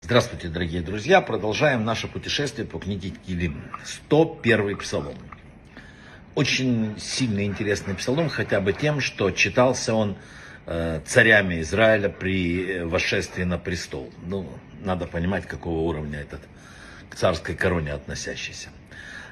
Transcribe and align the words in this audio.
Здравствуйте, 0.00 0.48
дорогие 0.48 0.80
друзья! 0.80 1.20
Продолжаем 1.20 1.84
наше 1.84 2.08
путешествие 2.08 2.66
по 2.66 2.78
книге 2.78 3.10
Килим. 3.10 3.62
101 3.84 4.78
псалом. 4.78 5.14
Очень 6.34 6.94
сильный 6.98 7.44
интересный 7.44 7.94
псалом, 7.94 8.30
хотя 8.30 8.62
бы 8.62 8.72
тем, 8.72 9.00
что 9.00 9.30
читался 9.32 9.92
он 9.92 10.16
э, 10.64 11.02
царями 11.04 11.60
Израиля 11.60 12.08
при 12.08 12.80
восшествии 12.84 13.44
на 13.44 13.58
престол. 13.58 14.10
Ну, 14.22 14.48
надо 14.80 15.06
понимать, 15.06 15.44
какого 15.46 15.80
уровня 15.80 16.20
этот 16.20 16.40
к 17.10 17.16
царской 17.16 17.54
короне 17.54 17.92
относящийся. 17.92 18.70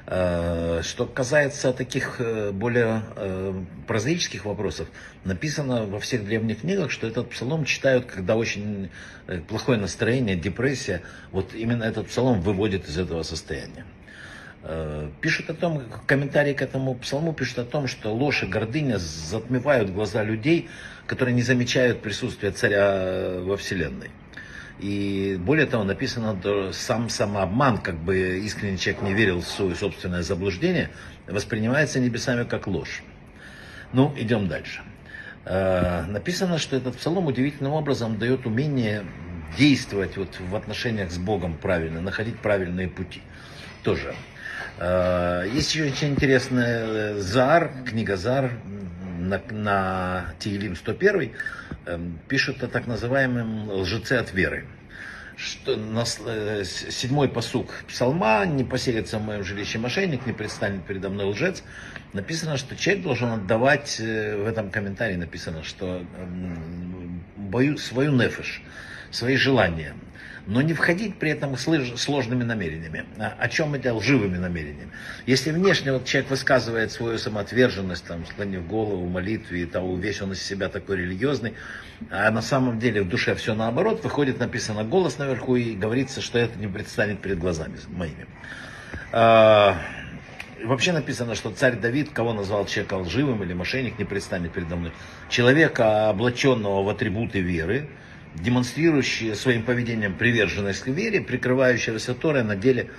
Э, 0.05 0.81
что 0.83 1.05
касается 1.05 1.71
таких 1.71 2.17
э, 2.19 2.51
более 2.51 3.03
э, 3.15 3.53
прозаических 3.87 4.43
вопросов, 4.43 4.89
написано 5.23 5.85
во 5.85 5.99
всех 5.99 6.25
древних 6.25 6.61
книгах, 6.61 6.91
что 6.91 7.07
этот 7.07 7.29
псалом 7.29 7.63
читают, 7.63 8.05
когда 8.05 8.35
очень 8.35 8.89
плохое 9.47 9.79
настроение, 9.79 10.35
депрессия. 10.35 11.01
Вот 11.31 11.53
именно 11.53 11.85
этот 11.85 12.07
псалом 12.07 12.41
выводит 12.41 12.87
из 12.89 12.97
этого 12.97 13.23
состояния. 13.23 13.85
Пишут 15.19 15.49
о 15.49 15.53
том, 15.53 15.83
комментарии 16.07 16.53
к 16.53 16.61
этому 16.61 16.95
псалму 16.95 17.33
пишут 17.33 17.59
о 17.59 17.65
том, 17.65 17.87
что 17.87 18.13
ложь 18.13 18.43
и 18.43 18.45
гордыня 18.45 18.97
затмевают 18.97 19.89
глаза 19.89 20.23
людей, 20.23 20.69
которые 21.05 21.35
не 21.35 21.41
замечают 21.41 22.01
присутствия 22.01 22.51
царя 22.51 23.41
во 23.41 23.57
Вселенной. 23.57 24.09
И 24.79 25.37
более 25.39 25.65
того, 25.65 25.83
написано, 25.83 26.37
сам 26.73 27.09
самообман, 27.09 27.77
как 27.77 27.95
бы 27.95 28.39
искренний 28.39 28.77
человек 28.77 29.03
не 29.03 29.13
верил 29.13 29.41
в 29.41 29.47
свое 29.47 29.75
собственное 29.75 30.23
заблуждение, 30.23 30.89
воспринимается 31.27 31.99
небесами 31.99 32.43
как 32.43 32.67
ложь. 32.67 33.03
Ну, 33.93 34.13
идем 34.17 34.47
дальше. 34.47 34.81
Э, 35.45 36.03
написано, 36.05 36.57
что 36.57 36.75
этот 36.75 36.97
псалом 36.97 37.27
удивительным 37.27 37.73
образом 37.73 38.17
дает 38.17 38.45
умение 38.45 39.05
действовать 39.57 40.17
вот 40.17 40.39
в 40.39 40.55
отношениях 40.55 41.11
с 41.11 41.17
Богом 41.17 41.55
правильно, 41.55 42.01
находить 42.01 42.39
правильные 42.39 42.87
пути. 42.87 43.21
Тоже. 43.83 44.15
Э, 44.79 45.45
есть 45.53 45.73
еще 45.73 45.85
очень 45.85 46.09
интересная 46.09 47.15
Зар, 47.19 47.71
книга 47.85 48.17
Зар, 48.17 48.51
на, 49.19 49.41
на 49.51 50.25
Тиилим 50.39 50.75
101 50.75 51.31
эм, 51.85 52.19
пишут 52.27 52.63
о 52.63 52.67
так 52.67 52.87
называемом 52.87 53.69
лжеце 53.69 54.13
от 54.13 54.33
веры. 54.33 54.65
Что 55.35 55.75
на, 55.75 56.03
э, 56.25 56.63
седьмой 56.63 57.27
посук 57.27 57.73
псалма, 57.87 58.45
не 58.45 58.63
поселится 58.63 59.17
в 59.17 59.23
моем 59.23 59.43
жилище 59.43 59.79
мошенник, 59.79 60.25
не 60.27 60.33
предстанет 60.33 60.85
передо 60.85 61.09
мной 61.09 61.25
лжец. 61.25 61.63
Написано, 62.13 62.57
что 62.57 62.75
человек 62.75 63.03
должен 63.03 63.29
отдавать, 63.29 63.97
э, 63.99 64.37
в 64.37 64.47
этом 64.47 64.69
комментарии 64.69 65.15
написано, 65.15 65.63
что 65.63 66.05
эм, 66.17 67.23
бою, 67.35 67.77
свою 67.77 68.11
нефиш, 68.11 68.61
свои 69.13 69.35
желания 69.35 69.93
но 70.45 70.61
не 70.61 70.73
входить 70.73 71.15
при 71.15 71.31
этом 71.31 71.55
сложными 71.57 72.43
намерениями. 72.43 73.05
А 73.17 73.35
о 73.39 73.47
чем 73.47 73.75
это 73.75 73.93
лживыми 73.93 74.37
намерениями? 74.37 74.91
Если 75.25 75.51
внешне 75.51 75.93
вот 75.93 76.05
человек 76.05 76.29
высказывает 76.29 76.91
свою 76.91 77.17
самоотверженность, 77.17 78.05
там, 78.05 78.25
склонив 78.25 78.67
голову 78.67 79.05
в 79.05 79.09
молитве, 79.09 79.63
и 79.63 79.65
того, 79.65 79.95
весь 79.95 80.21
он 80.21 80.33
из 80.33 80.41
себя 80.41 80.67
такой 80.67 80.97
религиозный, 80.97 81.53
а 82.09 82.29
на 82.31 82.41
самом 82.41 82.79
деле 82.79 83.03
в 83.03 83.09
душе 83.09 83.35
все 83.35 83.55
наоборот, 83.55 84.03
выходит, 84.03 84.39
написано 84.39 84.83
голос 84.83 85.17
наверху, 85.17 85.55
и 85.55 85.75
говорится, 85.75 86.21
что 86.21 86.39
это 86.39 86.59
не 86.59 86.67
предстанет 86.67 87.21
перед 87.21 87.39
глазами 87.39 87.77
моими. 87.87 88.25
А, 89.13 89.77
вообще 90.61 90.91
написано, 90.91 91.35
что 91.35 91.51
царь 91.51 91.77
Давид, 91.77 92.09
кого 92.11 92.33
назвал 92.33 92.65
человека 92.65 92.95
лживым 92.95 93.41
или 93.43 93.53
мошенник, 93.53 93.97
не 93.97 94.03
предстанет 94.03 94.51
передо 94.51 94.75
мной. 94.75 94.91
Человека, 95.29 96.09
облаченного 96.09 96.83
в 96.83 96.89
атрибуты 96.89 97.39
веры, 97.39 97.87
демонстрирующие 98.35 99.35
своим 99.35 99.63
поведением 99.63 100.15
приверженность 100.15 100.81
к 100.81 100.87
вере, 100.87 101.21
прикрывающегося 101.21 102.13
Торой, 102.13 102.43
на 102.43 102.55
деле, 102.55 102.89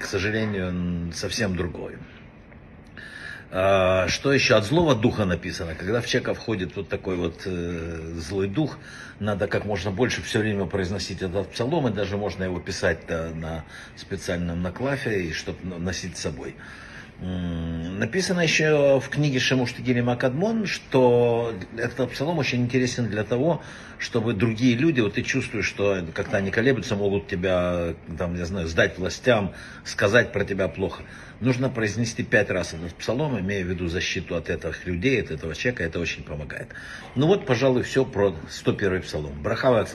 к 0.00 0.04
сожалению, 0.04 1.12
совсем 1.12 1.56
другое. 1.56 1.98
А, 3.50 4.08
что 4.08 4.32
еще? 4.32 4.56
От 4.56 4.64
злого 4.64 4.94
духа 4.94 5.24
написано. 5.24 5.74
Когда 5.74 6.02
в 6.02 6.06
человека 6.06 6.34
входит 6.34 6.76
вот 6.76 6.88
такой 6.88 7.16
вот 7.16 7.42
э, 7.46 8.12
злой 8.16 8.46
дух, 8.46 8.78
надо 9.20 9.46
как 9.46 9.64
можно 9.64 9.90
больше 9.90 10.22
все 10.22 10.40
время 10.40 10.66
произносить 10.66 11.22
этот 11.22 11.50
псалом, 11.50 11.88
и 11.88 11.90
даже 11.90 12.18
можно 12.18 12.44
его 12.44 12.60
писать 12.60 13.08
на 13.08 13.64
специальном 13.96 14.62
наклафе, 14.62 15.32
чтобы 15.32 15.78
носить 15.78 16.18
с 16.18 16.20
собой. 16.20 16.56
Написано 17.20 18.40
еще 18.42 19.00
в 19.00 19.08
книге 19.08 19.40
Шемуштагили 19.40 20.00
Макадмон, 20.00 20.66
что 20.66 21.52
этот 21.76 22.12
псалом 22.12 22.38
очень 22.38 22.62
интересен 22.62 23.08
для 23.08 23.24
того, 23.24 23.60
чтобы 23.98 24.34
другие 24.34 24.76
люди, 24.76 25.00
вот 25.00 25.14
ты 25.14 25.22
чувствуешь, 25.22 25.66
что 25.66 26.00
как-то 26.14 26.36
они 26.36 26.52
колеблются, 26.52 26.94
могут 26.94 27.26
тебя, 27.26 27.94
там, 28.16 28.36
я 28.36 28.44
знаю, 28.44 28.68
сдать 28.68 28.98
властям, 28.98 29.52
сказать 29.84 30.32
про 30.32 30.44
тебя 30.44 30.68
плохо. 30.68 31.02
Нужно 31.40 31.68
произнести 31.68 32.22
пять 32.22 32.50
раз 32.50 32.74
этот 32.74 32.94
псалом, 32.94 33.38
имея 33.40 33.64
в 33.64 33.68
виду 33.68 33.88
защиту 33.88 34.36
от 34.36 34.48
этих 34.48 34.86
людей, 34.86 35.20
от 35.20 35.32
этого 35.32 35.56
человека, 35.56 35.82
это 35.82 35.98
очень 35.98 36.22
помогает. 36.22 36.68
Ну 37.16 37.26
вот, 37.26 37.46
пожалуй, 37.46 37.82
все 37.82 38.04
про 38.04 38.32
101 38.48 39.02
псалом. 39.02 39.42
Брахава 39.42 39.80
от 39.80 39.88